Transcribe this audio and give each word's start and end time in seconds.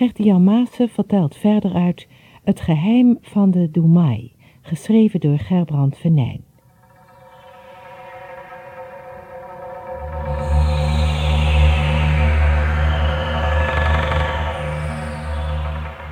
Gert-Jan 0.00 0.66
vertelt 0.66 1.36
verder 1.36 1.74
uit 1.74 2.08
Het 2.44 2.60
geheim 2.60 3.18
van 3.20 3.50
de 3.50 3.70
Doemai, 3.70 4.32
geschreven 4.60 5.20
door 5.20 5.38
Gerbrand 5.38 5.98
Venijn. 5.98 6.44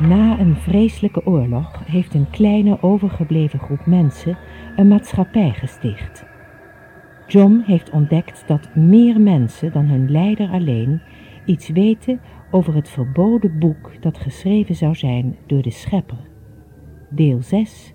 Na 0.01 0.39
een 0.39 0.57
vreselijke 0.57 1.27
oorlog 1.27 1.83
heeft 1.87 2.15
een 2.15 2.31
kleine 2.31 2.83
overgebleven 2.83 3.59
groep 3.59 3.87
mensen 3.87 4.39
een 4.77 4.89
maatschappij 4.89 5.51
gesticht. 5.51 6.27
John 7.27 7.63
heeft 7.67 7.91
ontdekt 7.91 8.45
dat 8.47 8.75
meer 8.75 9.21
mensen 9.21 9.73
dan 9.73 9.85
hun 9.85 10.11
leider 10.11 10.51
alleen 10.51 11.01
iets 11.45 11.69
weten 11.69 12.21
over 12.51 12.75
het 12.75 12.89
verboden 12.89 13.59
boek 13.59 14.03
dat 14.03 14.19
geschreven 14.19 14.75
zou 14.75 14.95
zijn 14.95 15.37
door 15.47 15.63
de 15.63 15.71
schepper. 15.71 16.29
Deel 17.11 17.43
6 17.43 17.95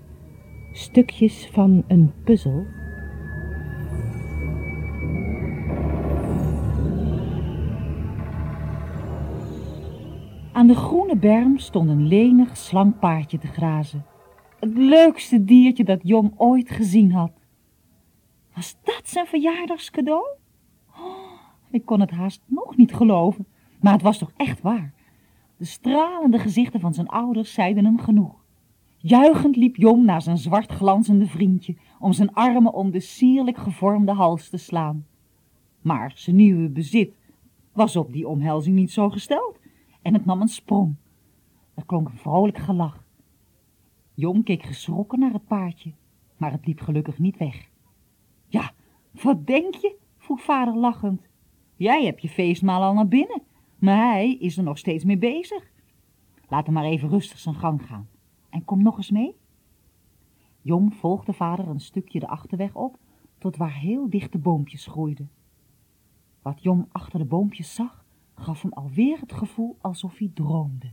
Stukjes 0.72 1.48
van 1.52 1.84
een 1.88 2.12
puzzel 2.24 2.66
Aan 10.54 10.66
de 10.66 10.74
groene 10.74 11.16
berm 11.16 11.58
stond 11.58 11.88
een 11.88 12.06
lenig, 12.06 12.56
slank 12.56 12.98
paardje 12.98 13.38
te 13.38 13.46
grazen. 13.46 14.06
Het 14.60 14.76
leukste 14.76 15.44
diertje 15.44 15.84
dat 15.84 16.00
Jom 16.02 16.32
ooit 16.36 16.70
gezien 16.70 17.12
had. 17.12 17.32
Was 18.54 18.76
dat 18.82 19.00
zijn 19.04 19.26
verjaardagscadeau? 19.26 20.26
Oh, 20.90 21.40
ik 21.70 21.84
kon 21.84 22.00
het 22.00 22.10
haast 22.10 22.42
nog 22.46 22.76
niet 22.76 22.94
geloven, 22.94 23.46
maar 23.84 23.92
het 23.92 24.02
was 24.02 24.18
toch 24.18 24.32
echt 24.36 24.60
waar. 24.60 24.92
De 25.56 25.64
stralende 25.64 26.38
gezichten 26.38 26.80
van 26.80 26.94
zijn 26.94 27.08
ouders 27.08 27.52
zeiden 27.52 27.84
hem 27.84 27.98
genoeg. 27.98 28.44
Juichend 28.96 29.56
liep 29.56 29.76
Jom 29.76 30.04
naar 30.04 30.22
zijn 30.22 30.38
zwart 30.38 30.72
glanzende 30.72 31.26
vriendje 31.26 31.76
om 31.98 32.12
zijn 32.12 32.34
armen 32.34 32.72
om 32.72 32.90
de 32.90 33.00
sierlijk 33.00 33.56
gevormde 33.56 34.12
hals 34.12 34.48
te 34.48 34.56
slaan. 34.56 35.06
Maar 35.80 36.12
zijn 36.14 36.36
nieuwe 36.36 36.68
bezit 36.68 37.14
was 37.72 37.96
op 37.96 38.12
die 38.12 38.28
omhelzing 38.28 38.76
niet 38.76 38.92
zo 38.92 39.10
gesteld 39.10 39.58
en 40.02 40.14
het 40.14 40.24
nam 40.24 40.40
een 40.40 40.48
sprong. 40.48 40.94
Er 41.74 41.84
klonk 41.86 42.08
een 42.08 42.16
vrolijk 42.16 42.58
gelach. 42.58 43.04
Jong 44.14 44.44
keek 44.44 44.62
geschrokken 44.62 45.18
naar 45.18 45.32
het 45.32 45.46
paardje, 45.46 45.92
maar 46.36 46.52
het 46.52 46.66
liep 46.66 46.80
gelukkig 46.80 47.18
niet 47.18 47.36
weg. 47.36 47.68
Ja, 48.46 48.72
wat 49.10 49.46
denk 49.46 49.74
je? 49.74 49.96
vroeg 50.18 50.42
vader 50.42 50.76
lachend. 50.76 51.20
Jij 51.76 52.04
hebt 52.04 52.22
je 52.22 52.28
feestmaal 52.28 52.82
al 52.82 52.94
naar 52.94 53.08
binnen, 53.08 53.42
maar 53.84 54.12
hij 54.12 54.34
is 54.34 54.56
er 54.56 54.62
nog 54.62 54.78
steeds 54.78 55.04
mee 55.04 55.18
bezig. 55.18 55.70
Laat 56.48 56.64
hem 56.64 56.74
maar 56.74 56.84
even 56.84 57.08
rustig 57.08 57.38
zijn 57.38 57.54
gang 57.54 57.86
gaan. 57.86 58.08
En 58.50 58.64
kom 58.64 58.82
nog 58.82 58.96
eens 58.96 59.10
mee. 59.10 59.36
Jong 60.60 60.94
volgde 60.94 61.32
vader 61.32 61.68
een 61.68 61.80
stukje 61.80 62.20
de 62.20 62.28
achterweg 62.28 62.74
op, 62.74 62.98
tot 63.38 63.56
waar 63.56 63.74
heel 63.74 64.10
dichte 64.10 64.38
boompjes 64.38 64.86
groeiden. 64.86 65.30
Wat 66.42 66.62
Jong 66.62 66.86
achter 66.92 67.18
de 67.18 67.24
boompjes 67.24 67.74
zag, 67.74 68.04
gaf 68.34 68.62
hem 68.62 68.72
alweer 68.72 69.20
het 69.20 69.32
gevoel 69.32 69.76
alsof 69.80 70.18
hij 70.18 70.30
droomde. 70.34 70.92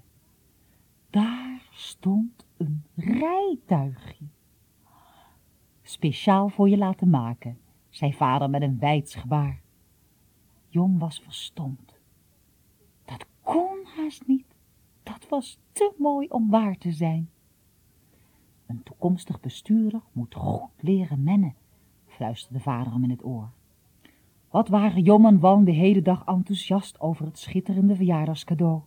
Daar 1.09 1.67
stond 1.71 2.45
een 2.57 2.83
rijtuigje. 2.95 4.25
Speciaal 5.81 6.49
voor 6.49 6.69
je 6.69 6.77
laten 6.77 7.09
maken, 7.09 7.57
zei 7.89 8.13
vader 8.13 8.49
met 8.49 8.61
een 8.61 8.79
wijds 8.79 9.15
gebaar. 9.15 9.61
Jong 10.67 10.99
was 10.99 11.19
verstomd. 11.19 12.00
Niet. 14.19 14.55
Dat 15.03 15.27
was 15.29 15.59
te 15.71 15.93
mooi 15.97 16.27
om 16.27 16.49
waar 16.49 16.77
te 16.77 16.91
zijn. 16.91 17.29
Een 18.65 18.83
toekomstig 18.83 19.39
bestuurder 19.39 20.01
moet 20.11 20.35
goed 20.35 20.69
leren 20.79 21.23
mennen, 21.23 21.55
fluisterde 22.05 22.59
vader 22.59 22.93
hem 22.93 23.03
in 23.03 23.09
het 23.09 23.25
oor. 23.25 23.49
Wat 24.49 24.67
waren 24.67 25.03
Jom 25.03 25.25
en 25.25 25.39
Wan 25.39 25.63
de 25.63 25.71
hele 25.71 26.01
dag 26.01 26.25
enthousiast 26.25 26.99
over 26.99 27.25
het 27.25 27.39
schitterende 27.39 27.95
verjaardagscadeau. 27.95 28.81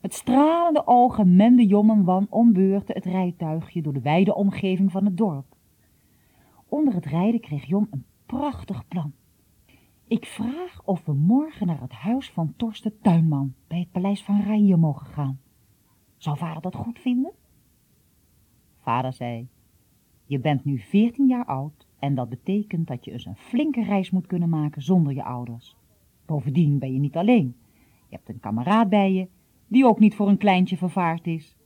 Met 0.00 0.14
stralende 0.14 0.86
ogen 0.86 1.36
mende 1.36 1.66
Jom 1.66 1.90
en 1.90 2.04
Wan 2.04 2.26
om 2.30 2.54
het 2.56 3.04
rijtuigje 3.04 3.82
door 3.82 3.92
de 3.92 4.00
wijde 4.00 4.34
omgeving 4.34 4.90
van 4.90 5.04
het 5.04 5.16
dorp. 5.16 5.56
Onder 6.68 6.94
het 6.94 7.06
rijden 7.06 7.40
kreeg 7.40 7.64
Jom 7.64 7.86
een 7.90 8.04
prachtig 8.26 8.88
plan. 8.88 9.12
Ik 10.08 10.26
vraag 10.26 10.82
of 10.84 11.04
we 11.04 11.12
morgen 11.12 11.66
naar 11.66 11.80
het 11.80 11.92
huis 11.92 12.30
van 12.30 12.54
Torsten 12.56 13.00
Tuinman 13.00 13.54
bij 13.66 13.78
het 13.78 13.90
paleis 13.92 14.24
van 14.24 14.42
Raier 14.42 14.78
mogen 14.78 15.06
gaan. 15.06 15.40
Zou 16.16 16.36
vader 16.36 16.62
dat 16.62 16.74
goed 16.74 16.98
vinden? 16.98 17.32
Vader 18.80 19.12
zei, 19.12 19.48
je 20.26 20.38
bent 20.38 20.64
nu 20.64 20.78
veertien 20.78 21.26
jaar 21.26 21.44
oud 21.44 21.86
en 21.98 22.14
dat 22.14 22.28
betekent 22.28 22.86
dat 22.86 23.04
je 23.04 23.12
eens 23.12 23.26
een 23.26 23.36
flinke 23.36 23.82
reis 23.82 24.10
moet 24.10 24.26
kunnen 24.26 24.48
maken 24.48 24.82
zonder 24.82 25.14
je 25.14 25.24
ouders. 25.24 25.76
Bovendien 26.26 26.78
ben 26.78 26.92
je 26.92 26.98
niet 26.98 27.16
alleen. 27.16 27.56
Je 28.08 28.16
hebt 28.16 28.28
een 28.28 28.40
kameraad 28.40 28.88
bij 28.88 29.12
je, 29.12 29.28
die 29.66 29.86
ook 29.86 29.98
niet 29.98 30.14
voor 30.14 30.28
een 30.28 30.38
kleintje 30.38 30.76
vervaard 30.76 31.26
is. 31.26 31.56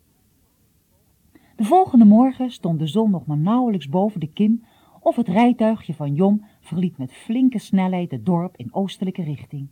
De 1.56 1.64
volgende 1.64 2.04
morgen 2.04 2.50
stond 2.50 2.78
de 2.78 2.86
zon 2.86 3.10
nog 3.10 3.26
maar 3.26 3.38
nauwelijks 3.38 3.88
boven 3.88 4.20
de 4.20 4.32
kim 4.32 4.64
of 5.08 5.16
het 5.16 5.28
rijtuigje 5.28 5.94
van 5.94 6.14
Jom 6.14 6.44
verliet 6.60 6.98
met 6.98 7.12
flinke 7.12 7.58
snelheid 7.58 8.10
het 8.10 8.26
dorp 8.26 8.56
in 8.56 8.74
oostelijke 8.74 9.22
richting. 9.22 9.68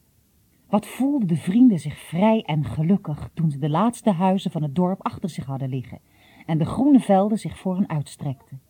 Wat 0.69 0.87
voelden 0.87 1.29
de 1.29 1.37
vrienden 1.37 1.79
zich 1.79 1.99
vrij 1.99 2.43
en 2.43 2.65
gelukkig 2.65 3.31
toen 3.35 3.51
ze 3.51 3.59
de 3.59 3.69
laatste 3.69 4.11
huizen 4.11 4.51
van 4.51 4.63
het 4.63 4.75
dorp 4.75 5.03
achter 5.03 5.29
zich 5.29 5.45
hadden 5.45 5.69
liggen 5.69 5.99
en 6.47 6.59
de 6.59 6.65
groene 6.65 7.01
velden 7.01 7.39
zich 7.39 7.59
voor 7.59 7.77
hen 7.77 7.89
uitstrekten. 7.89 8.61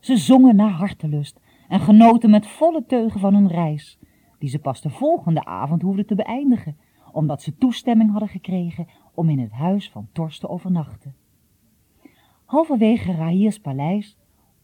Ze 0.00 0.16
zongen 0.16 0.56
naar 0.56 0.70
hartelust 0.70 1.40
en 1.68 1.80
genoten 1.80 2.30
met 2.30 2.46
volle 2.46 2.84
teugen 2.86 3.20
van 3.20 3.34
hun 3.34 3.48
reis, 3.48 3.98
die 4.38 4.48
ze 4.48 4.58
pas 4.58 4.80
de 4.80 4.90
volgende 4.90 5.44
avond 5.44 5.82
hoefden 5.82 6.06
te 6.06 6.14
beëindigen, 6.14 6.76
omdat 7.12 7.42
ze 7.42 7.56
toestemming 7.56 8.10
hadden 8.10 8.28
gekregen 8.28 8.86
om 9.14 9.28
in 9.28 9.38
het 9.38 9.52
huis 9.52 9.90
van 9.90 10.08
Torst 10.12 10.40
te 10.40 10.48
overnachten. 10.48 11.14
Halverwege 12.44 13.12
Rahiers 13.12 13.58
paleis, 13.60 14.16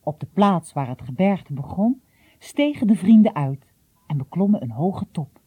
op 0.04 0.20
de 0.20 0.26
plaats 0.26 0.72
waar 0.72 0.88
het 0.88 1.02
gebergte 1.02 1.52
begon, 1.52 2.02
stegen 2.38 2.86
de 2.86 2.96
vrienden 2.96 3.34
uit 3.34 3.72
en 4.06 4.16
beklommen 4.16 4.62
een 4.62 4.70
hoge 4.70 5.06
top. 5.10 5.40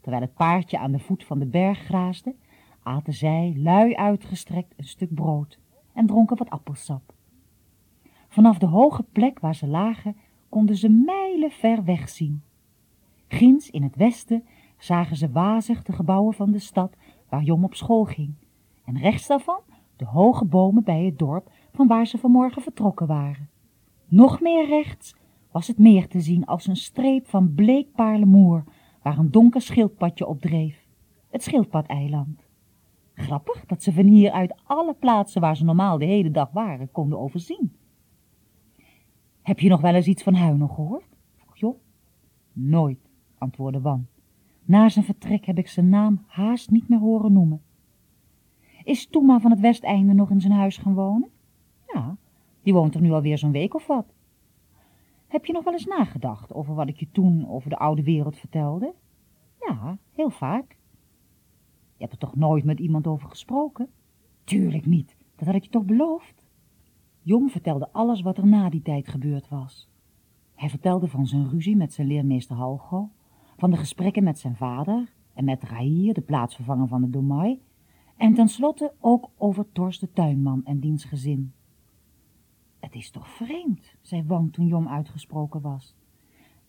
Terwijl 0.00 0.22
het 0.22 0.34
paardje 0.34 0.78
aan 0.78 0.92
de 0.92 0.98
voet 0.98 1.24
van 1.24 1.38
de 1.38 1.46
berg 1.46 1.78
graasde, 1.78 2.34
aten 2.82 3.12
zij, 3.12 3.54
lui 3.56 3.94
uitgestrekt, 3.94 4.74
een 4.76 4.84
stuk 4.84 5.14
brood 5.14 5.58
en 5.92 6.06
dronken 6.06 6.36
wat 6.36 6.50
appelsap. 6.50 7.14
Vanaf 8.28 8.58
de 8.58 8.66
hoge 8.66 9.02
plek 9.02 9.40
waar 9.40 9.54
ze 9.54 9.66
lagen, 9.66 10.16
konden 10.48 10.76
ze 10.76 10.88
mijlen 10.88 11.50
ver 11.50 11.84
wegzien. 11.84 12.42
Ginds 13.28 13.70
in 13.70 13.82
het 13.82 13.96
westen 13.96 14.44
zagen 14.78 15.16
ze 15.16 15.30
wazig 15.30 15.82
de 15.82 15.92
gebouwen 15.92 16.34
van 16.34 16.50
de 16.50 16.58
stad 16.58 16.96
waar 17.28 17.42
Jom 17.42 17.64
op 17.64 17.74
school 17.74 18.04
ging, 18.04 18.34
en 18.84 18.98
rechts 18.98 19.26
daarvan 19.26 19.60
de 19.96 20.04
hoge 20.04 20.44
bomen 20.44 20.84
bij 20.84 21.04
het 21.04 21.18
dorp 21.18 21.50
van 21.74 21.86
waar 21.86 22.06
ze 22.06 22.18
vanmorgen 22.18 22.62
vertrokken 22.62 23.06
waren. 23.06 23.48
Nog 24.06 24.40
meer 24.40 24.66
rechts 24.66 25.14
was 25.50 25.66
het 25.66 25.78
meer 25.78 26.08
te 26.08 26.20
zien 26.20 26.44
als 26.44 26.66
een 26.66 26.76
streep 26.76 27.26
van 27.26 27.54
bleek 27.54 27.92
paarlemoer, 27.94 28.64
waar 29.02 29.18
een 29.18 29.30
donker 29.30 29.60
schildpadje 29.60 30.26
op 30.26 30.40
dreef, 30.40 30.86
het 31.30 31.42
schildpadeiland. 31.42 32.42
Grappig 33.14 33.66
dat 33.66 33.82
ze 33.82 33.92
van 33.92 34.06
hier 34.06 34.30
uit 34.30 34.54
alle 34.64 34.94
plaatsen 34.94 35.40
waar 35.40 35.56
ze 35.56 35.64
normaal 35.64 35.98
de 35.98 36.04
hele 36.04 36.30
dag 36.30 36.50
waren 36.50 36.90
konden 36.90 37.18
overzien. 37.18 37.72
Heb 39.42 39.60
je 39.60 39.68
nog 39.68 39.80
wel 39.80 39.94
eens 39.94 40.06
iets 40.06 40.22
van 40.22 40.34
Huino 40.34 40.68
gehoord? 40.68 41.08
vroeg 41.36 41.56
Job. 41.56 41.80
Nooit, 42.52 42.98
antwoordde 43.38 43.80
Wan. 43.80 44.06
Na 44.64 44.88
zijn 44.88 45.04
vertrek 45.04 45.44
heb 45.44 45.58
ik 45.58 45.68
zijn 45.68 45.88
naam 45.88 46.24
haast 46.26 46.70
niet 46.70 46.88
meer 46.88 46.98
horen 46.98 47.32
noemen. 47.32 47.62
Is 48.84 49.06
Toema 49.06 49.40
van 49.40 49.50
het 49.50 49.60
Westeinde 49.60 50.14
nog 50.14 50.30
in 50.30 50.40
zijn 50.40 50.52
huis 50.52 50.76
gaan 50.76 50.94
wonen? 50.94 51.28
Die 52.64 52.72
woont 52.72 52.94
er 52.94 53.00
nu 53.00 53.12
alweer 53.12 53.38
zo'n 53.38 53.52
week 53.52 53.74
of 53.74 53.86
wat. 53.86 54.14
Heb 55.26 55.44
je 55.44 55.52
nog 55.52 55.64
wel 55.64 55.72
eens 55.72 55.86
nagedacht 55.86 56.52
over 56.52 56.74
wat 56.74 56.88
ik 56.88 56.96
je 56.96 57.10
toen 57.10 57.48
over 57.48 57.70
de 57.70 57.78
oude 57.78 58.02
wereld 58.02 58.36
vertelde? 58.36 58.94
Ja, 59.60 59.98
heel 60.10 60.30
vaak. 60.30 60.76
Je 61.96 62.02
hebt 62.02 62.12
er 62.12 62.18
toch 62.18 62.36
nooit 62.36 62.64
met 62.64 62.80
iemand 62.80 63.06
over 63.06 63.28
gesproken? 63.28 63.88
Tuurlijk 64.44 64.86
niet, 64.86 65.16
dat 65.36 65.46
had 65.46 65.54
ik 65.54 65.64
je 65.64 65.70
toch 65.70 65.84
beloofd? 65.84 66.46
Jong 67.22 67.50
vertelde 67.50 67.88
alles 67.92 68.20
wat 68.20 68.38
er 68.38 68.46
na 68.46 68.70
die 68.70 68.82
tijd 68.82 69.08
gebeurd 69.08 69.48
was. 69.48 69.88
Hij 70.54 70.68
vertelde 70.68 71.08
van 71.08 71.26
zijn 71.26 71.48
ruzie 71.48 71.76
met 71.76 71.92
zijn 71.92 72.06
leermeester 72.06 72.56
Halgo, 72.56 73.10
van 73.56 73.70
de 73.70 73.76
gesprekken 73.76 74.24
met 74.24 74.38
zijn 74.38 74.56
vader 74.56 75.12
en 75.34 75.44
met 75.44 75.62
Rahier, 75.62 76.14
de 76.14 76.20
plaatsvervanger 76.20 76.88
van 76.88 77.00
de 77.00 77.10
Domai, 77.10 77.60
en 78.16 78.34
tenslotte 78.34 78.92
ook 79.00 79.30
over 79.36 79.72
Torst 79.72 80.00
de 80.00 80.12
tuinman 80.12 80.64
en 80.64 80.80
diens 80.80 81.04
gezin. 81.04 81.52
Het 82.84 82.94
is 82.94 83.10
toch 83.10 83.28
vreemd, 83.28 83.94
zei 84.00 84.24
Wang 84.26 84.52
toen 84.52 84.66
Jong 84.66 84.88
uitgesproken 84.88 85.60
was. 85.60 85.96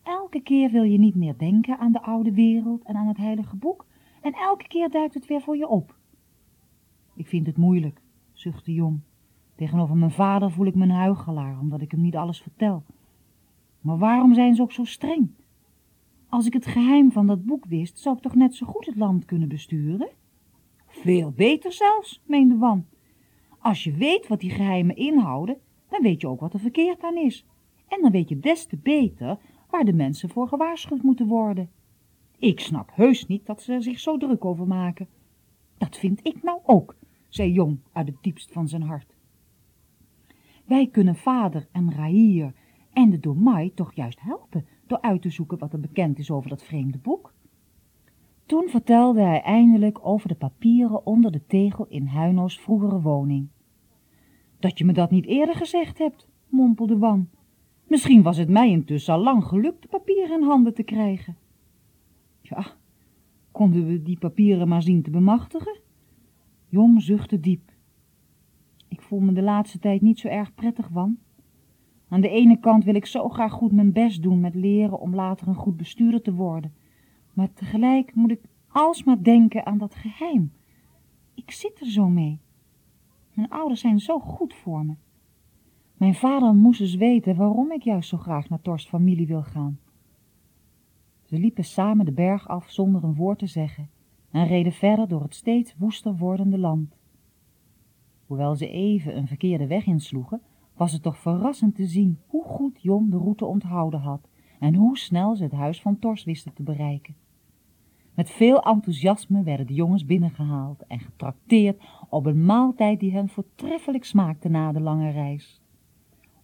Elke 0.02 0.40
keer 0.40 0.70
wil 0.70 0.82
je 0.82 0.98
niet 0.98 1.14
meer 1.14 1.38
denken 1.38 1.78
aan 1.78 1.92
de 1.92 2.02
oude 2.02 2.32
wereld 2.32 2.82
en 2.82 2.96
aan 2.96 3.06
het 3.06 3.16
heilige 3.16 3.56
boek, 3.56 3.86
en 4.22 4.32
elke 4.32 4.68
keer 4.68 4.90
duikt 4.90 5.14
het 5.14 5.26
weer 5.26 5.40
voor 5.40 5.56
je 5.56 5.68
op. 5.68 5.96
Ik 7.14 7.26
vind 7.26 7.46
het 7.46 7.56
moeilijk, 7.56 8.00
zuchtte 8.32 8.72
Jong. 8.72 9.00
Tegenover 9.54 9.96
mijn 9.96 10.10
vader 10.10 10.50
voel 10.50 10.66
ik 10.66 10.74
me 10.74 10.82
een 10.82 10.90
huichelaar, 10.90 11.58
omdat 11.60 11.80
ik 11.80 11.90
hem 11.90 12.00
niet 12.00 12.16
alles 12.16 12.40
vertel. 12.40 12.84
Maar 13.80 13.98
waarom 13.98 14.34
zijn 14.34 14.54
ze 14.54 14.62
ook 14.62 14.72
zo 14.72 14.84
streng? 14.84 15.30
Als 16.28 16.46
ik 16.46 16.52
het 16.52 16.66
geheim 16.66 17.12
van 17.12 17.26
dat 17.26 17.44
boek 17.44 17.64
wist, 17.64 17.98
zou 17.98 18.16
ik 18.16 18.22
toch 18.22 18.34
net 18.34 18.54
zo 18.54 18.66
goed 18.66 18.86
het 18.86 18.96
land 18.96 19.24
kunnen 19.24 19.48
besturen? 19.48 20.08
Veel 20.86 21.30
beter 21.30 21.72
zelfs, 21.72 22.22
meende 22.26 22.56
Wan. 22.56 22.86
Als 23.58 23.84
je 23.84 23.92
weet 23.92 24.26
wat 24.26 24.40
die 24.40 24.50
geheimen 24.50 24.96
inhouden, 24.96 25.64
dan 25.96 26.10
weet 26.10 26.20
je 26.20 26.28
ook 26.28 26.40
wat 26.40 26.52
er 26.52 26.60
verkeerd 26.60 27.02
aan 27.02 27.16
is. 27.16 27.46
En 27.88 28.02
dan 28.02 28.10
weet 28.10 28.28
je 28.28 28.40
des 28.40 28.66
te 28.66 28.76
beter 28.76 29.38
waar 29.70 29.84
de 29.84 29.92
mensen 29.92 30.28
voor 30.28 30.48
gewaarschuwd 30.48 31.02
moeten 31.02 31.26
worden. 31.26 31.70
Ik 32.38 32.60
snap 32.60 32.90
heus 32.94 33.26
niet 33.26 33.46
dat 33.46 33.62
ze 33.62 33.72
er 33.72 33.82
zich 33.82 33.98
zo 34.00 34.16
druk 34.16 34.44
over 34.44 34.66
maken. 34.66 35.08
Dat 35.78 35.96
vind 35.96 36.20
ik 36.22 36.42
nou 36.42 36.60
ook, 36.64 36.96
zei 37.28 37.52
Jong 37.52 37.78
uit 37.92 38.06
het 38.06 38.16
diepst 38.20 38.52
van 38.52 38.68
zijn 38.68 38.82
hart. 38.82 39.14
Wij 40.64 40.86
kunnen 40.86 41.16
vader 41.16 41.68
en 41.72 41.92
Rahir 41.92 42.52
en 42.92 43.10
de 43.10 43.20
Domai 43.20 43.74
toch 43.74 43.94
juist 43.94 44.20
helpen 44.20 44.66
door 44.86 45.00
uit 45.00 45.22
te 45.22 45.30
zoeken 45.30 45.58
wat 45.58 45.72
er 45.72 45.80
bekend 45.80 46.18
is 46.18 46.30
over 46.30 46.50
dat 46.50 46.62
vreemde 46.62 46.98
boek. 46.98 47.34
Toen 48.46 48.68
vertelde 48.68 49.20
hij 49.20 49.42
eindelijk 49.42 49.98
over 50.06 50.28
de 50.28 50.34
papieren 50.34 51.06
onder 51.06 51.32
de 51.32 51.46
tegel 51.46 51.86
in 51.88 52.06
Huino's 52.06 52.60
vroegere 52.60 53.00
woning. 53.00 53.48
Dat 54.66 54.78
je 54.78 54.84
me 54.84 54.92
dat 54.92 55.10
niet 55.10 55.26
eerder 55.26 55.54
gezegd 55.54 55.98
hebt, 55.98 56.28
mompelde 56.48 56.98
Wan. 56.98 57.28
Misschien 57.88 58.22
was 58.22 58.36
het 58.36 58.48
mij 58.48 58.70
intussen 58.70 59.14
al 59.14 59.20
lang 59.20 59.44
gelukt 59.44 59.82
de 59.82 59.88
papieren 59.88 60.40
in 60.40 60.46
handen 60.46 60.74
te 60.74 60.82
krijgen. 60.82 61.36
Ja, 62.40 62.66
konden 63.50 63.86
we 63.86 64.02
die 64.02 64.18
papieren 64.18 64.68
maar 64.68 64.82
zien 64.82 65.02
te 65.02 65.10
bemachtigen? 65.10 65.78
Jong 66.68 67.02
zuchtte 67.02 67.40
diep. 67.40 67.72
Ik 68.88 69.02
voel 69.02 69.20
me 69.20 69.32
de 69.32 69.42
laatste 69.42 69.78
tijd 69.78 70.00
niet 70.00 70.18
zo 70.18 70.28
erg 70.28 70.54
prettig, 70.54 70.88
Wan. 70.88 71.18
Aan 72.08 72.20
de 72.20 72.28
ene 72.28 72.58
kant 72.58 72.84
wil 72.84 72.94
ik 72.94 73.06
zo 73.06 73.28
graag 73.28 73.52
goed 73.52 73.72
mijn 73.72 73.92
best 73.92 74.22
doen 74.22 74.40
met 74.40 74.54
leren 74.54 75.00
om 75.00 75.14
later 75.14 75.48
een 75.48 75.54
goed 75.54 75.76
bestuurder 75.76 76.22
te 76.22 76.34
worden. 76.34 76.74
Maar 77.32 77.52
tegelijk 77.52 78.14
moet 78.14 78.30
ik 78.30 78.40
alsmaar 78.68 79.22
denken 79.22 79.66
aan 79.66 79.78
dat 79.78 79.94
geheim. 79.94 80.52
Ik 81.34 81.50
zit 81.50 81.80
er 81.80 81.86
zo 81.86 82.08
mee. 82.08 82.40
Mijn 83.36 83.50
ouders 83.50 83.80
zijn 83.80 83.98
zo 83.98 84.18
goed 84.18 84.54
voor 84.54 84.84
me. 84.84 84.94
Mijn 85.96 86.14
vader 86.14 86.54
moest 86.54 86.80
eens 86.80 86.94
weten 86.94 87.36
waarom 87.36 87.72
ik 87.72 87.82
juist 87.82 88.08
zo 88.08 88.16
graag 88.16 88.48
naar 88.48 88.60
Tors 88.60 88.86
familie 88.86 89.26
wil 89.26 89.42
gaan. 89.42 89.78
Ze 91.24 91.38
liepen 91.38 91.64
samen 91.64 92.04
de 92.04 92.12
berg 92.12 92.48
af 92.48 92.70
zonder 92.70 93.04
een 93.04 93.14
woord 93.14 93.38
te 93.38 93.46
zeggen 93.46 93.90
en 94.30 94.46
reden 94.46 94.72
verder 94.72 95.08
door 95.08 95.22
het 95.22 95.34
steeds 95.34 95.74
woester 95.78 96.16
wordende 96.16 96.58
land. 96.58 96.96
Hoewel 98.26 98.54
ze 98.54 98.68
even 98.68 99.16
een 99.16 99.26
verkeerde 99.26 99.66
weg 99.66 99.86
insloegen, 99.86 100.40
was 100.74 100.92
het 100.92 101.02
toch 101.02 101.18
verrassend 101.18 101.74
te 101.74 101.86
zien 101.86 102.18
hoe 102.26 102.44
goed 102.44 102.82
Jon 102.82 103.10
de 103.10 103.16
route 103.16 103.44
onthouden 103.44 104.00
had 104.00 104.28
en 104.58 104.74
hoe 104.74 104.98
snel 104.98 105.36
ze 105.36 105.42
het 105.42 105.52
huis 105.52 105.80
van 105.80 105.98
Tors 105.98 106.24
wisten 106.24 106.54
te 106.54 106.62
bereiken. 106.62 107.16
Met 108.16 108.30
veel 108.30 108.62
enthousiasme 108.62 109.42
werden 109.42 109.66
de 109.66 109.74
jongens 109.74 110.04
binnengehaald 110.04 110.86
en 110.86 111.00
getrakteerd 111.00 111.82
op 112.08 112.26
een 112.26 112.44
maaltijd 112.44 113.00
die 113.00 113.12
hen 113.12 113.28
voortreffelijk 113.28 114.04
smaakte 114.04 114.48
na 114.48 114.72
de 114.72 114.80
lange 114.80 115.10
reis. 115.10 115.60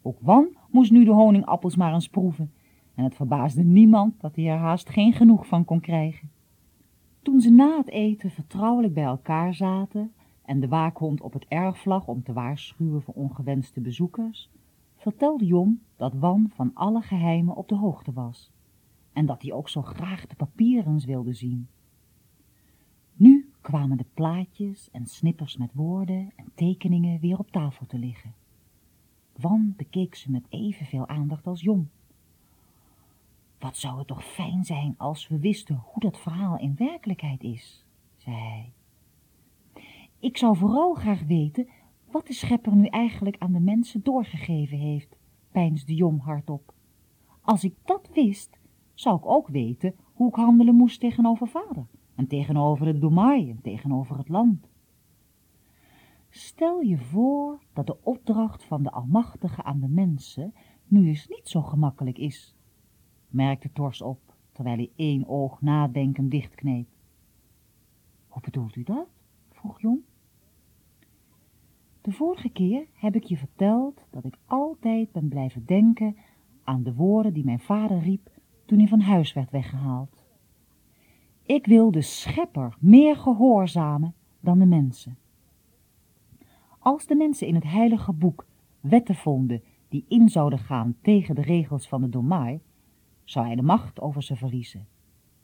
Ook 0.03 0.19
Wan 0.21 0.57
moest 0.71 0.91
nu 0.91 1.05
de 1.05 1.11
honingappels 1.11 1.77
maar 1.77 1.95
eens 1.95 2.09
proeven 2.09 2.53
en 2.95 3.05
het 3.05 3.15
verbaasde 3.15 3.63
niemand 3.63 4.21
dat 4.21 4.37
hij 4.37 4.49
er 4.49 4.59
haast 4.59 4.89
geen 4.89 5.13
genoeg 5.13 5.47
van 5.47 5.65
kon 5.65 5.81
krijgen. 5.81 6.31
Toen 7.23 7.41
ze 7.41 7.51
na 7.51 7.77
het 7.77 7.89
eten 7.89 8.31
vertrouwelijk 8.31 8.95
bij 8.95 9.05
elkaar 9.05 9.55
zaten 9.55 10.13
en 10.45 10.61
de 10.61 10.69
waakhond 10.69 11.21
op 11.21 11.33
het 11.33 11.47
erf 11.49 11.85
lag 11.85 12.07
om 12.07 12.23
te 12.23 12.33
waarschuwen 12.33 13.03
voor 13.03 13.15
ongewenste 13.15 13.81
bezoekers, 13.81 14.51
vertelde 14.97 15.47
Jon 15.47 15.83
dat 15.97 16.15
Wan 16.15 16.51
van 16.55 16.71
alle 16.75 17.01
geheimen 17.01 17.57
op 17.57 17.69
de 17.69 17.77
hoogte 17.77 18.13
was 18.13 18.53
en 19.13 19.27
dat 19.27 19.43
hij 19.43 19.53
ook 19.53 19.69
zo 19.69 19.83
graag 19.83 20.27
de 20.27 20.35
papieren 20.35 20.99
wilde 21.07 21.33
zien. 21.33 21.69
Nu 23.15 23.51
kwamen 23.61 23.97
de 23.97 24.07
plaatjes 24.15 24.91
en 24.91 25.07
snippers 25.07 25.57
met 25.57 25.75
woorden 25.75 26.33
en 26.37 26.51
tekeningen 26.55 27.21
weer 27.21 27.39
op 27.39 27.51
tafel 27.51 27.87
te 27.87 27.99
liggen. 27.99 28.35
Wan 29.37 29.75
bekeek 29.77 30.15
ze 30.15 30.31
met 30.31 30.47
evenveel 30.49 31.09
aandacht 31.09 31.47
als 31.47 31.61
Jon. 31.61 31.91
Wat 33.59 33.77
zou 33.77 33.99
het 33.99 34.07
toch 34.07 34.25
fijn 34.25 34.65
zijn 34.65 34.95
als 34.99 35.29
we 35.29 35.39
wisten 35.39 35.83
hoe 35.85 36.01
dat 36.01 36.19
verhaal 36.19 36.59
in 36.59 36.75
werkelijkheid 36.77 37.43
is, 37.43 37.85
zei 38.17 38.37
hij. 38.37 38.73
Ik 40.19 40.37
zou 40.37 40.57
vooral 40.57 40.95
graag 40.95 41.23
weten 41.23 41.69
wat 42.11 42.27
de 42.27 42.33
schepper 42.33 42.77
nu 42.77 42.87
eigenlijk 42.87 43.37
aan 43.39 43.53
de 43.53 43.61
mensen 43.61 44.03
doorgegeven 44.03 44.79
heeft, 44.79 45.17
peinsde 45.51 45.95
Jong 45.95 46.23
hardop. 46.23 46.75
Als 47.41 47.65
ik 47.65 47.75
dat 47.85 48.11
wist, 48.15 48.59
zou 48.95 49.17
ik 49.17 49.27
ook 49.27 49.49
weten 49.49 49.95
hoe 50.13 50.29
ik 50.29 50.35
handelen 50.35 50.75
moest 50.75 51.01
tegenover 51.01 51.49
vader 51.49 51.87
en 52.15 52.27
tegenover 52.27 52.87
het 52.87 53.01
domaai 53.01 53.51
en 53.51 53.61
tegenover 53.63 54.19
het 54.19 54.29
land. 54.29 54.71
Stel 56.29 56.81
je 56.81 56.99
voor 56.99 57.63
dat 57.73 57.87
de 57.87 58.03
opdracht 58.03 58.65
van 58.65 58.83
de 58.83 58.91
Almachtige 58.91 59.63
aan 59.63 59.81
de 59.81 59.89
mensen 59.89 60.55
nu 60.87 61.07
eens 61.07 61.29
niet 61.29 61.49
zo 61.49 61.63
gemakkelijk 61.63 62.19
is, 62.19 62.55
merkte 63.29 63.73
Tors 63.73 64.03
op, 64.03 64.35
terwijl 64.53 64.77
hij 64.77 64.91
één 64.97 65.29
oog 65.29 65.61
nadenkend 65.61 66.31
dichtkneep. 66.31 66.89
Hoe 68.29 68.43
bedoelt 68.43 68.77
u 68.77 68.83
dat? 68.83 69.07
vroeg 69.51 69.81
Jong. 69.81 70.01
De 72.01 72.13
vorige 72.13 72.49
keer 72.49 72.87
heb 72.93 73.15
ik 73.15 73.25
je 73.25 73.37
verteld 73.37 74.01
dat 74.11 74.25
ik 74.25 74.39
altijd 74.47 75.13
ben 75.13 75.29
blijven 75.29 75.65
denken 75.67 76.17
aan 76.65 76.83
de 76.83 76.95
woorden 76.95 77.33
die 77.33 77.45
mijn 77.45 77.61
vader 77.61 77.99
riep 77.99 78.31
toen 78.73 78.81
hij 78.81 78.91
van 78.91 79.01
huis 79.01 79.33
werd 79.33 79.51
weggehaald. 79.51 80.25
Ik 81.43 81.67
wil 81.67 81.91
de 81.91 82.01
schepper 82.01 82.77
meer 82.79 83.17
gehoorzamen 83.17 84.15
dan 84.41 84.59
de 84.59 84.67
mensen. 84.67 85.19
Als 86.79 87.07
de 87.07 87.15
mensen 87.15 87.47
in 87.47 87.55
het 87.55 87.65
heilige 87.65 88.13
boek 88.13 88.47
wetten 88.81 89.15
vonden 89.15 89.63
die 89.89 90.05
in 90.09 90.29
zouden 90.29 90.59
gaan 90.59 90.97
tegen 91.03 91.35
de 91.35 91.43
regels 91.43 91.89
van 91.89 92.01
de 92.01 92.09
Domai, 92.09 92.61
zou 93.25 93.47
hij 93.47 93.55
de 93.55 93.63
macht 93.63 94.01
over 94.01 94.23
ze 94.23 94.37
verliezen. 94.37 94.87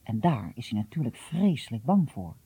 En 0.03 0.21
daar 0.21 0.53
is 0.55 0.71
hij 0.71 0.79
natuurlijk 0.79 1.17
vreselijk 1.17 1.85
bang 1.85 2.11
voor. 2.11 2.37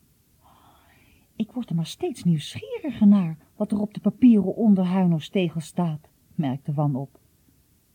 Ik 1.37 1.53
word 1.53 1.69
er 1.69 1.77
maar 1.77 1.87
steeds 1.87 2.25
nieuwsgieriger 2.25 3.07
naar 3.07 3.37
wat 3.57 3.73
er 3.73 3.81
op 3.81 3.95
de 3.95 4.01
papieren 4.01 4.57
onder 4.57 4.85
Huino's 4.85 5.29
tegel 5.29 5.61
staat, 5.61 6.09
merkte 6.35 6.73
Wan 6.73 6.95
op. 6.95 7.19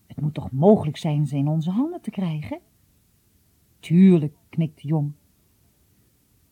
Het 0.06 0.20
moet 0.20 0.34
toch 0.34 0.52
mogelijk 0.52 0.96
zijn 0.96 1.26
ze 1.26 1.36
in 1.36 1.48
onze 1.48 1.70
handen 1.70 2.00
te 2.00 2.10
krijgen? 2.10 2.60
Tuurlijk, 3.80 4.36
knikte 4.48 4.86
Jong. 4.86 5.12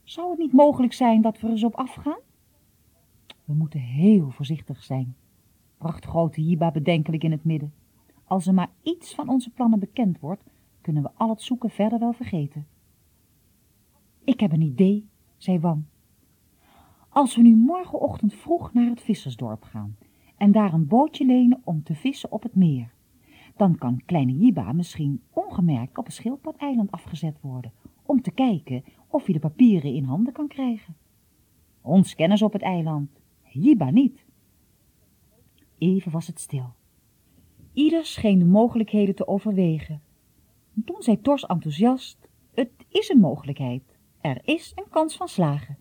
Zou 0.02 0.30
het 0.30 0.38
niet 0.38 0.52
mogelijk 0.52 0.92
zijn 0.92 1.22
dat 1.22 1.40
we 1.40 1.46
er 1.46 1.52
eens 1.52 1.64
op 1.64 1.74
afgaan? 1.74 2.18
We 3.44 3.54
moeten 3.54 3.80
heel 3.80 4.30
voorzichtig 4.30 4.82
zijn, 4.82 5.16
bracht 5.78 6.04
grote 6.04 6.44
Jiba 6.44 6.70
bedenkelijk 6.70 7.22
in 7.24 7.30
het 7.30 7.44
midden. 7.44 7.72
Als 8.24 8.46
er 8.46 8.54
maar 8.54 8.70
iets 8.82 9.14
van 9.14 9.28
onze 9.28 9.50
plannen 9.50 9.78
bekend 9.78 10.20
wordt, 10.20 10.42
kunnen 10.80 11.02
we 11.02 11.10
al 11.14 11.28
het 11.28 11.42
zoeken 11.42 11.70
verder 11.70 11.98
wel 11.98 12.12
vergeten. 12.12 12.66
Ik 14.24 14.40
heb 14.40 14.52
een 14.52 14.62
idee, 14.62 15.08
zei 15.36 15.58
Wan. 15.58 15.86
Als 17.08 17.36
we 17.36 17.42
nu 17.42 17.56
morgenochtend 17.56 18.34
vroeg 18.34 18.72
naar 18.72 18.88
het 18.88 19.00
vissersdorp 19.00 19.62
gaan 19.62 19.96
en 20.36 20.52
daar 20.52 20.72
een 20.72 20.86
bootje 20.86 21.26
lenen 21.26 21.60
om 21.64 21.82
te 21.82 21.94
vissen 21.94 22.32
op 22.32 22.42
het 22.42 22.54
meer, 22.54 22.94
dan 23.56 23.78
kan 23.78 24.02
kleine 24.04 24.32
Jiba 24.32 24.72
misschien 24.72 25.22
ongemerkt 25.30 25.98
op 25.98 26.06
een 26.06 26.12
schildpadeiland 26.12 26.90
afgezet 26.90 27.40
worden 27.40 27.72
om 28.02 28.22
te 28.22 28.30
kijken 28.30 28.84
of 29.08 29.24
hij 29.24 29.34
de 29.34 29.40
papieren 29.40 29.94
in 29.94 30.04
handen 30.04 30.32
kan 30.32 30.48
krijgen. 30.48 30.96
Ons 31.80 32.14
kennen 32.14 32.38
ze 32.38 32.44
op 32.44 32.52
het 32.52 32.62
eiland, 32.62 33.10
Jiba 33.42 33.90
niet. 33.90 34.24
Even 35.78 36.12
was 36.12 36.26
het 36.26 36.40
stil. 36.40 36.74
Ieder 37.72 38.04
scheen 38.04 38.38
de 38.38 38.44
mogelijkheden 38.44 39.14
te 39.14 39.28
overwegen. 39.28 40.02
toen 40.84 41.02
zei 41.02 41.20
Tors 41.20 41.46
enthousiast, 41.46 42.28
het 42.54 42.70
is 42.88 43.08
een 43.08 43.20
mogelijkheid. 43.20 43.82
Er 44.20 44.40
is 44.44 44.72
een 44.74 44.88
kans 44.90 45.16
van 45.16 45.28
slagen. 45.28 45.78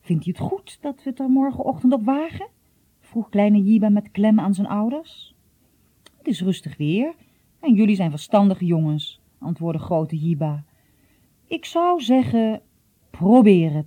Vindt 0.00 0.26
u 0.26 0.30
het 0.30 0.40
goed 0.40 0.78
dat 0.80 1.02
we 1.02 1.10
het 1.10 1.18
er 1.18 1.30
morgenochtend 1.30 1.92
op 1.92 2.04
wagen? 2.04 2.48
vroeg 3.00 3.28
kleine 3.28 3.62
Jiba 3.62 3.88
met 3.88 4.10
klem 4.10 4.40
aan 4.40 4.54
zijn 4.54 4.66
ouders. 4.66 5.34
Het 6.20 6.28
is 6.28 6.42
rustig 6.42 6.76
weer 6.76 7.14
en 7.60 7.74
jullie 7.74 7.96
zijn 7.96 8.10
verstandige 8.10 8.66
jongens, 8.66 9.20
antwoordde 9.38 9.82
grote 9.82 10.16
Jiba. 10.16 10.64
Ik 11.46 11.64
zou 11.64 12.00
zeggen, 12.00 12.60
probeer 13.10 13.72
het. 13.72 13.86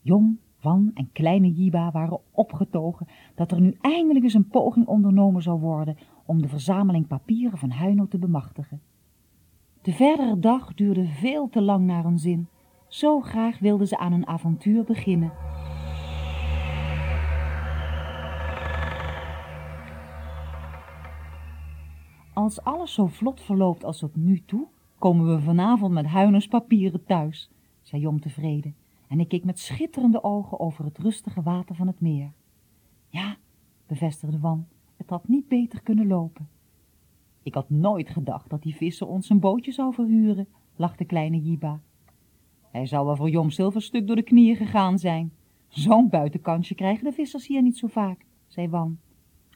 Jong, 0.00 0.38
Wan 0.60 0.90
en 0.94 1.12
kleine 1.12 1.52
Jiba 1.52 1.90
waren 1.90 2.20
opgetogen 2.30 3.06
dat 3.34 3.52
er 3.52 3.60
nu 3.60 3.76
eindelijk 3.80 4.24
eens 4.24 4.34
een 4.34 4.48
poging 4.48 4.86
ondernomen 4.86 5.42
zou 5.42 5.60
worden 5.60 5.96
om 6.26 6.42
de 6.42 6.48
verzameling 6.48 7.06
papieren 7.06 7.58
van 7.58 7.70
Huino 7.70 8.06
te 8.08 8.18
bemachtigen. 8.18 8.80
De 9.82 9.92
verdere 9.92 10.38
dag 10.38 10.74
duurde 10.74 11.06
veel 11.06 11.48
te 11.48 11.62
lang 11.62 11.86
naar 11.86 12.04
hun 12.04 12.18
zin. 12.18 12.48
Zo 12.86 13.20
graag 13.20 13.58
wilden 13.58 13.86
ze 13.86 13.98
aan 13.98 14.12
een 14.12 14.26
avontuur 14.26 14.84
beginnen. 14.84 15.32
Als 22.48 22.62
alles 22.62 22.92
zo 22.92 23.06
vlot 23.06 23.40
verloopt 23.40 23.84
als 23.84 23.98
tot 23.98 24.16
nu 24.16 24.42
toe, 24.44 24.66
komen 24.98 25.34
we 25.34 25.42
vanavond 25.42 25.92
met 25.92 26.06
Huiners 26.06 26.48
papieren 26.48 27.04
thuis, 27.04 27.50
zei 27.82 28.02
Jom 28.02 28.20
tevreden, 28.20 28.74
en 29.08 29.20
ik 29.20 29.28
keek 29.28 29.44
met 29.44 29.58
schitterende 29.58 30.22
ogen 30.24 30.60
over 30.60 30.84
het 30.84 30.98
rustige 30.98 31.42
water 31.42 31.74
van 31.74 31.86
het 31.86 32.00
meer. 32.00 32.32
Ja, 33.08 33.36
bevestigde 33.86 34.38
Wan, 34.38 34.66
het 34.96 35.10
had 35.10 35.28
niet 35.28 35.48
beter 35.48 35.82
kunnen 35.82 36.06
lopen. 36.06 36.48
Ik 37.42 37.54
had 37.54 37.70
nooit 37.70 38.10
gedacht 38.10 38.50
dat 38.50 38.62
die 38.62 38.74
visser 38.74 39.06
ons 39.06 39.30
een 39.30 39.40
bootje 39.40 39.72
zou 39.72 39.94
verhuren, 39.94 40.48
lachte 40.76 41.04
kleine 41.04 41.40
Jiba. 41.40 41.80
Hij 42.70 42.86
zou 42.86 43.06
wel 43.06 43.16
voor 43.16 43.30
Jom 43.30 43.50
Zilverstuk 43.50 44.06
door 44.06 44.16
de 44.16 44.22
knieën 44.22 44.56
gegaan 44.56 44.98
zijn. 44.98 45.32
Zo'n 45.68 46.08
buitenkansje 46.08 46.74
krijgen 46.74 47.04
de 47.04 47.12
vissers 47.12 47.46
hier 47.46 47.62
niet 47.62 47.78
zo 47.78 47.86
vaak, 47.86 48.24
zei 48.46 48.68
Wan. 48.68 48.98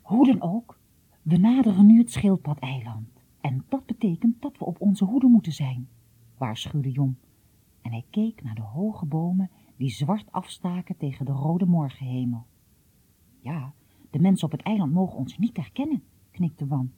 Hoe 0.02 0.26
dan 0.26 0.42
ook, 0.42 0.80
we 1.22 1.36
naderen 1.36 1.86
nu 1.86 1.98
het 1.98 2.12
schildpad-eiland. 2.12 3.08
En 3.40 3.64
dat 3.68 3.86
betekent 3.86 4.42
dat 4.42 4.58
we 4.58 4.64
op 4.64 4.80
onze 4.80 5.04
hoede 5.04 5.26
moeten 5.26 5.52
zijn, 5.52 5.88
waarschuwde 6.38 6.90
Jom. 6.90 7.16
En 7.82 7.90
hij 7.90 8.04
keek 8.10 8.42
naar 8.42 8.54
de 8.54 8.60
hoge 8.60 9.06
bomen 9.06 9.50
die 9.76 9.90
zwart 9.90 10.32
afstaken 10.32 10.96
tegen 10.96 11.24
de 11.24 11.32
rode 11.32 11.66
morgenhemel. 11.66 12.46
Ja, 13.40 13.72
de 14.10 14.18
mensen 14.18 14.46
op 14.46 14.52
het 14.52 14.62
eiland 14.62 14.92
mogen 14.92 15.18
ons 15.18 15.38
niet 15.38 15.56
herkennen, 15.56 16.02
knikte 16.30 16.66
Wan. 16.66 16.92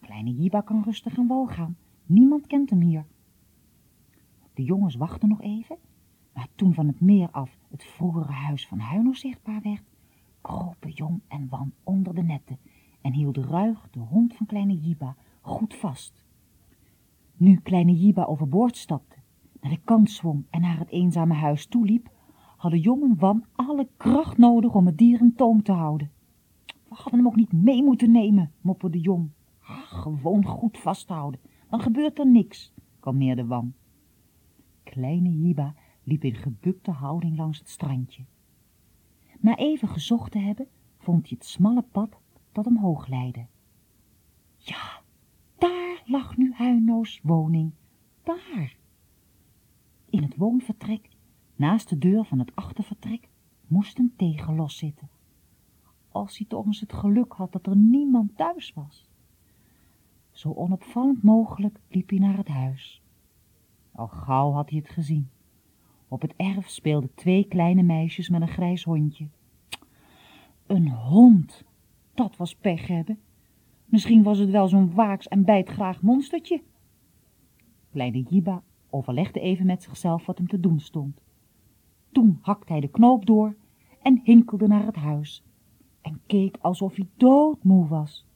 Kleine 0.00 0.34
Jiba 0.34 0.60
kan 0.60 0.82
rustig 0.82 1.18
aan 1.18 1.26
wal 1.26 1.46
gaan. 1.46 1.76
Niemand 2.06 2.46
kent 2.46 2.70
hem 2.70 2.80
hier. 2.80 3.06
De 4.54 4.62
jongens 4.62 4.94
wachten 4.94 5.28
nog 5.28 5.40
even, 5.40 5.76
maar 6.32 6.48
toen 6.54 6.74
van 6.74 6.86
het 6.86 7.00
meer 7.00 7.30
af 7.30 7.58
het 7.70 7.84
vroegere 7.84 8.32
huis 8.32 8.66
van 8.66 8.78
Huino 8.78 9.12
zichtbaar 9.12 9.60
werd, 9.62 9.82
kropen 10.40 10.90
Jong 10.90 11.20
en 11.28 11.48
Wan 11.48 11.72
onder 11.82 12.14
de 12.14 12.22
netten 12.22 12.58
en 13.02 13.12
hielden 13.12 13.44
ruig 13.44 13.88
de 13.90 13.98
hond 13.98 14.34
van 14.34 14.46
kleine 14.46 14.78
Jiba 14.80 15.16
goed 15.40 15.74
vast. 15.74 16.24
Nu 17.36 17.56
kleine 17.56 17.94
Jiba 17.94 18.24
overboord 18.24 18.76
stapte, 18.76 19.16
naar 19.60 19.70
de 19.70 19.80
kant 19.84 20.10
zwom 20.10 20.46
en 20.50 20.60
naar 20.60 20.78
het 20.78 20.88
eenzame 20.88 21.34
huis 21.34 21.66
toeliep, 21.66 22.10
hadden 22.56 22.80
Jong 22.80 23.02
en 23.02 23.18
Wan 23.18 23.44
alle 23.52 23.88
kracht 23.96 24.38
nodig 24.38 24.74
om 24.74 24.86
het 24.86 24.98
dier 24.98 25.20
in 25.20 25.34
toom 25.34 25.62
te 25.62 25.72
houden. 25.72 26.10
We 26.66 26.94
hadden 26.94 27.14
hem 27.14 27.26
ook 27.26 27.36
niet 27.36 27.52
mee 27.52 27.82
moeten 27.82 28.10
nemen, 28.10 28.52
mopperde 28.60 29.00
Jong. 29.00 29.30
Gewoon 29.84 30.44
goed 30.44 30.78
vasthouden, 30.78 31.40
dan 31.70 31.80
gebeurt 31.80 32.18
er 32.18 32.26
niks, 32.26 32.72
kalmeerde 33.00 33.46
Wan. 33.46 33.72
Kleine 34.82 35.30
Jiba 35.30 35.74
liep 36.04 36.24
in 36.24 36.34
gebukte 36.34 36.90
houding 36.90 37.36
langs 37.36 37.58
het 37.58 37.68
strandje. 37.68 38.24
Na 39.40 39.56
even 39.56 39.88
gezocht 39.88 40.32
te 40.32 40.38
hebben, 40.38 40.66
vond 40.98 41.28
hij 41.28 41.36
het 41.38 41.46
smalle 41.46 41.82
pad 41.82 42.20
dat 42.52 42.66
omhoog 42.66 43.06
leidde. 43.06 43.46
Ja, 44.56 45.00
daar 45.58 46.02
lag 46.04 46.36
nu 46.36 46.52
Huino's 46.54 47.20
woning, 47.22 47.72
daar. 48.22 48.76
In 50.10 50.22
het 50.22 50.36
woonvertrek, 50.36 51.08
naast 51.56 51.88
de 51.88 51.98
deur 51.98 52.24
van 52.24 52.38
het 52.38 52.54
achtervertrek, 52.54 53.28
moest 53.66 53.98
een 53.98 54.12
tegel 54.16 54.54
loszitten. 54.54 55.10
Als 56.08 56.38
hij 56.38 56.46
toch 56.46 56.66
eens 56.66 56.80
het 56.80 56.92
geluk 56.92 57.32
had 57.32 57.52
dat 57.52 57.66
er 57.66 57.76
niemand 57.76 58.36
thuis 58.36 58.72
was. 58.72 59.08
Zo 60.30 60.52
onopvallend 60.52 61.22
mogelijk 61.22 61.80
liep 61.88 62.08
hij 62.10 62.18
naar 62.18 62.36
het 62.36 62.48
huis. 62.48 63.02
Al 63.92 64.08
gauw 64.08 64.52
had 64.52 64.70
hij 64.70 64.78
het 64.78 64.88
gezien. 64.88 65.30
Op 66.08 66.22
het 66.22 66.34
erf 66.36 66.68
speelden 66.68 67.14
twee 67.14 67.44
kleine 67.44 67.82
meisjes 67.82 68.28
met 68.28 68.40
een 68.40 68.48
grijs 68.48 68.84
hondje. 68.84 69.28
Een 70.66 70.90
hond, 70.90 71.64
dat 72.14 72.36
was 72.36 72.54
pech 72.54 72.86
hebben. 72.86 73.18
Misschien 73.84 74.22
was 74.22 74.38
het 74.38 74.50
wel 74.50 74.68
zo'n 74.68 74.94
waaks 74.94 75.28
en 75.28 75.44
bijtgraag 75.44 76.02
monstertje. 76.02 76.62
Kleine 77.90 78.22
Jiba 78.22 78.62
overlegde 78.90 79.40
even 79.40 79.66
met 79.66 79.82
zichzelf 79.82 80.26
wat 80.26 80.38
hem 80.38 80.48
te 80.48 80.60
doen 80.60 80.80
stond. 80.80 81.20
Toen 82.12 82.38
hakte 82.40 82.72
hij 82.72 82.80
de 82.80 82.88
knoop 82.88 83.26
door 83.26 83.56
en 84.02 84.20
hinkelde 84.24 84.66
naar 84.66 84.86
het 84.86 84.96
huis 84.96 85.44
en 86.00 86.20
keek 86.26 86.56
alsof 86.60 86.96
hij 86.96 87.08
doodmoe 87.16 87.86
was. 87.86 88.26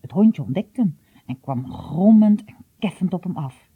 Het 0.00 0.10
hondje 0.10 0.42
ontdekte 0.42 0.80
hem 0.80 0.98
en 1.26 1.40
kwam 1.40 1.72
grommend 1.72 2.44
en 2.44 2.56
keffend 2.78 3.14
op 3.14 3.22
hem 3.24 3.36
af. 3.36 3.68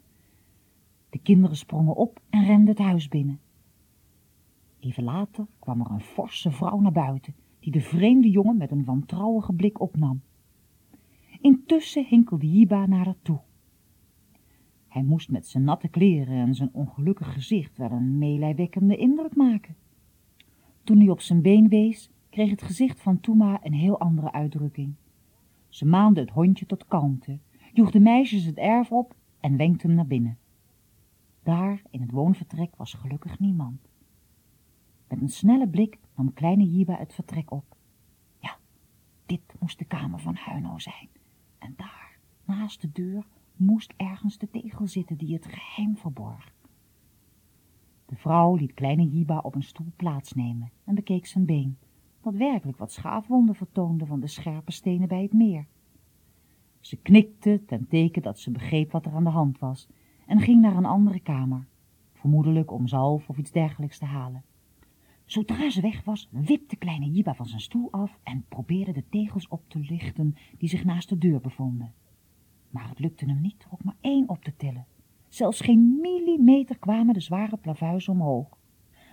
De 1.10 1.18
kinderen 1.18 1.56
sprongen 1.56 1.96
op 1.96 2.20
en 2.30 2.44
renden 2.44 2.68
het 2.68 2.78
huis 2.78 3.08
binnen. 3.08 3.40
Even 4.80 5.04
later 5.04 5.46
kwam 5.58 5.80
er 5.80 5.90
een 5.90 6.00
forse 6.00 6.50
vrouw 6.50 6.80
naar 6.80 6.92
buiten, 6.92 7.34
die 7.66 7.74
de 7.74 7.88
vreemde 7.88 8.30
jongen 8.30 8.56
met 8.56 8.70
een 8.70 8.84
wantrouwige 8.84 9.52
blik 9.52 9.80
opnam. 9.80 10.20
Intussen 11.40 12.04
hinkelde 12.04 12.50
Jiba 12.50 12.86
naar 12.86 13.04
haar 13.04 13.16
toe. 13.22 13.40
Hij 14.88 15.02
moest 15.02 15.30
met 15.30 15.46
zijn 15.46 15.64
natte 15.64 15.88
kleren 15.88 16.36
en 16.36 16.54
zijn 16.54 16.68
ongelukkig 16.72 17.32
gezicht 17.32 17.76
wel 17.76 17.90
een 17.90 18.18
meelijwekkende 18.18 18.96
indruk 18.96 19.36
maken. 19.36 19.76
Toen 20.84 20.98
hij 20.98 21.08
op 21.08 21.20
zijn 21.20 21.42
been 21.42 21.68
wees, 21.68 22.10
kreeg 22.30 22.50
het 22.50 22.62
gezicht 22.62 23.00
van 23.00 23.20
Toema 23.20 23.64
een 23.64 23.74
heel 23.74 24.00
andere 24.00 24.32
uitdrukking. 24.32 24.94
Ze 25.68 25.86
maande 25.86 26.20
het 26.20 26.30
hondje 26.30 26.66
tot 26.66 26.86
kalmte, 26.86 27.38
joeg 27.72 27.90
de 27.90 28.00
meisjes 28.00 28.44
het 28.44 28.56
erf 28.56 28.92
op 28.92 29.14
en 29.40 29.56
wenkte 29.56 29.86
hem 29.86 29.96
naar 29.96 30.06
binnen. 30.06 30.38
Daar 31.42 31.82
in 31.90 32.00
het 32.00 32.10
woonvertrek 32.10 32.76
was 32.76 32.94
gelukkig 32.94 33.38
niemand. 33.38 33.85
Met 35.08 35.20
een 35.20 35.28
snelle 35.28 35.68
blik 35.68 35.98
nam 36.14 36.32
kleine 36.32 36.64
Jiba 36.64 36.96
het 36.96 37.14
vertrek 37.14 37.50
op. 37.50 37.76
Ja, 38.38 38.56
dit 39.26 39.54
moest 39.58 39.78
de 39.78 39.84
kamer 39.84 40.18
van 40.18 40.34
Huino 40.34 40.78
zijn. 40.78 41.08
En 41.58 41.74
daar, 41.76 42.18
naast 42.44 42.80
de 42.80 42.92
deur, 42.92 43.26
moest 43.56 43.92
ergens 43.96 44.38
de 44.38 44.50
tegel 44.50 44.86
zitten 44.86 45.16
die 45.16 45.34
het 45.34 45.46
geheim 45.46 45.96
verborg. 45.96 46.54
De 48.06 48.16
vrouw 48.16 48.54
liet 48.54 48.74
kleine 48.74 49.08
Jiba 49.08 49.38
op 49.38 49.54
een 49.54 49.62
stoel 49.62 49.92
plaatsnemen 49.96 50.70
en 50.84 50.94
bekeek 50.94 51.26
zijn 51.26 51.44
been, 51.44 51.78
dat 52.20 52.34
werkelijk 52.34 52.78
wat 52.78 52.92
schaafwonden 52.92 53.54
vertoonde 53.54 54.06
van 54.06 54.20
de 54.20 54.26
scherpe 54.26 54.72
stenen 54.72 55.08
bij 55.08 55.22
het 55.22 55.32
meer. 55.32 55.66
Ze 56.80 56.96
knikte 56.96 57.62
ten 57.66 57.88
teken 57.88 58.22
dat 58.22 58.38
ze 58.38 58.50
begreep 58.50 58.90
wat 58.90 59.06
er 59.06 59.12
aan 59.12 59.24
de 59.24 59.30
hand 59.30 59.58
was 59.58 59.88
en 60.26 60.40
ging 60.40 60.60
naar 60.60 60.76
een 60.76 60.84
andere 60.84 61.20
kamer, 61.20 61.66
vermoedelijk 62.12 62.70
om 62.70 62.88
zalf 62.88 63.28
of 63.28 63.38
iets 63.38 63.50
dergelijks 63.50 63.98
te 63.98 64.04
halen. 64.04 64.44
Zodra 65.26 65.70
ze 65.70 65.80
weg 65.80 66.04
was, 66.04 66.28
wipte 66.30 66.76
kleine 66.76 67.10
Jiba 67.10 67.34
van 67.34 67.46
zijn 67.46 67.60
stoel 67.60 67.92
af 67.92 68.18
en 68.22 68.44
probeerde 68.48 68.92
de 68.92 69.08
tegels 69.08 69.48
op 69.48 69.62
te 69.68 69.78
lichten 69.78 70.34
die 70.58 70.68
zich 70.68 70.84
naast 70.84 71.08
de 71.08 71.18
deur 71.18 71.40
bevonden. 71.40 71.92
Maar 72.70 72.88
het 72.88 72.98
lukte 72.98 73.24
hem 73.24 73.40
niet 73.40 73.66
ook 73.70 73.84
maar 73.84 73.96
één 74.00 74.28
op 74.28 74.44
te 74.44 74.56
tillen. 74.56 74.86
Zelfs 75.28 75.60
geen 75.60 75.98
millimeter 76.00 76.78
kwamen 76.78 77.14
de 77.14 77.20
zware 77.20 77.56
plavuizen 77.56 78.12
omhoog. 78.12 78.58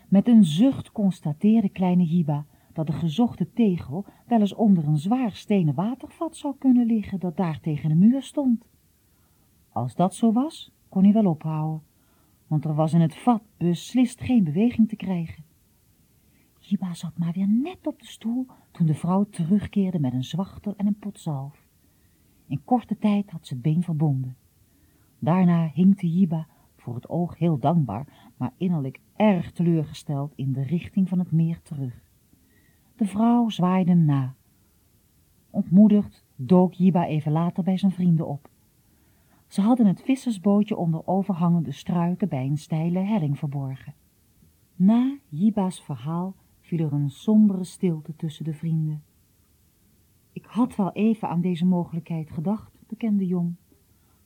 Met 0.09 0.27
een 0.27 0.43
zucht 0.43 0.91
constateerde 0.91 1.69
kleine 1.69 2.03
Jiba 2.03 2.45
dat 2.73 2.87
de 2.87 2.93
gezochte 2.93 3.53
tegel 3.53 4.05
wel 4.27 4.39
eens 4.39 4.53
onder 4.53 4.87
een 4.87 4.97
zwaar 4.97 5.31
stenen 5.31 5.73
watervat 5.73 6.37
zou 6.37 6.55
kunnen 6.57 6.85
liggen 6.85 7.19
dat 7.19 7.37
daar 7.37 7.59
tegen 7.59 7.89
de 7.89 7.95
muur 7.95 8.21
stond. 8.21 8.65
Als 9.69 9.95
dat 9.95 10.15
zo 10.15 10.31
was, 10.31 10.71
kon 10.89 11.03
hij 11.03 11.13
wel 11.13 11.25
ophouden, 11.25 11.83
want 12.47 12.65
er 12.65 12.75
was 12.75 12.93
in 12.93 13.01
het 13.01 13.15
vat 13.15 13.43
beslist 13.57 14.21
geen 14.21 14.43
beweging 14.43 14.89
te 14.89 14.95
krijgen. 14.95 15.43
Jiba 16.65 16.93
zat 16.93 17.17
maar 17.17 17.31
weer 17.31 17.47
net 17.47 17.87
op 17.87 17.99
de 17.99 18.05
stoel 18.05 18.45
toen 18.71 18.85
de 18.85 18.93
vrouw 18.93 19.23
terugkeerde 19.23 19.99
met 19.99 20.13
een 20.13 20.23
zwachtel 20.23 20.73
en 20.77 20.87
een 20.87 20.99
pot 20.99 21.19
zalf. 21.19 21.67
In 22.47 22.63
korte 22.63 22.97
tijd 22.97 23.31
had 23.31 23.47
ze 23.47 23.53
het 23.53 23.63
been 23.63 23.83
verbonden. 23.83 24.35
Daarna 25.19 25.69
hinkte 25.73 26.13
Jiba, 26.13 26.47
voor 26.77 26.95
het 26.95 27.09
oog 27.09 27.37
heel 27.37 27.59
dankbaar, 27.59 28.31
maar 28.37 28.53
innerlijk 28.57 28.99
erg 29.15 29.51
teleurgesteld, 29.51 30.33
in 30.35 30.51
de 30.51 30.63
richting 30.63 31.09
van 31.09 31.19
het 31.19 31.31
meer 31.31 31.61
terug. 31.61 32.03
De 32.95 33.05
vrouw 33.05 33.49
zwaaide 33.49 33.91
hem 33.91 34.05
na. 34.05 34.35
Ontmoedigd 35.49 36.25
dook 36.35 36.73
Jiba 36.73 37.05
even 37.05 37.31
later 37.31 37.63
bij 37.63 37.77
zijn 37.77 37.91
vrienden 37.91 38.27
op. 38.27 38.49
Ze 39.47 39.61
hadden 39.61 39.85
het 39.85 40.01
vissersbootje 40.01 40.75
onder 40.75 41.07
overhangende 41.07 41.71
struiken 41.71 42.29
bij 42.29 42.45
een 42.45 42.57
steile 42.57 42.99
helling 42.99 43.37
verborgen. 43.37 43.93
Na 44.75 45.17
Jiba's 45.29 45.81
verhaal 45.81 46.35
viel 46.73 46.85
er 46.85 46.93
een 46.93 47.09
sombere 47.09 47.63
stilte 47.63 48.15
tussen 48.15 48.45
de 48.45 48.53
vrienden. 48.53 49.03
Ik 50.31 50.45
had 50.45 50.75
wel 50.75 50.91
even 50.91 51.29
aan 51.29 51.41
deze 51.41 51.65
mogelijkheid 51.65 52.31
gedacht, 52.31 52.71
bekende 52.87 53.27
Jong. 53.27 53.55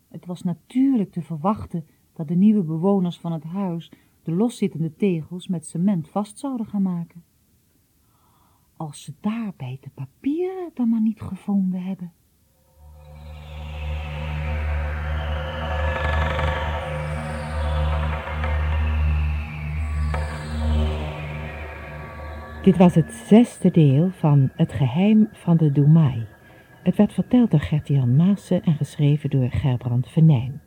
Het 0.08 0.26
was 0.26 0.44
natuurlijk 0.44 1.12
te 1.12 1.22
verwachten 1.22 1.86
dat 2.14 2.28
de 2.28 2.36
nieuwe 2.36 2.64
bewoners 2.64 3.18
van 3.18 3.32
het 3.32 3.44
huis 3.44 3.92
de 4.24 4.32
loszittende 4.32 4.96
tegels 4.96 5.48
met 5.48 5.68
cement 5.68 6.10
vast 6.10 6.40
zouden 6.40 6.66
gaan 6.66 6.82
maken. 6.82 7.24
Als 8.78 9.04
ze 9.04 9.14
daarbij 9.20 9.78
de 9.82 9.90
papieren 9.94 10.72
dan 10.74 10.90
maar 10.90 11.02
niet 11.02 11.22
gevonden 11.22 11.84
hebben. 11.84 12.14
Dit 22.68 22.78
was 22.78 22.96
het 22.96 23.14
zesde 23.14 23.72
deel 23.72 24.10
van 24.12 24.50
Het 24.56 24.74
geheim 24.74 25.30
van 25.32 25.58
de 25.58 25.72
Doemai, 25.72 26.26
Het 26.84 26.96
werd 26.96 27.14
verteld 27.14 27.52
door 27.52 27.60
Gertian 27.60 28.16
Maassen 28.16 28.64
en 28.64 28.74
geschreven 28.74 29.30
door 29.30 29.50
Gerbrand 29.52 30.10
Venijn. 30.10 30.62